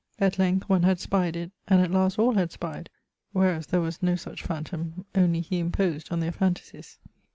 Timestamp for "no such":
4.01-4.43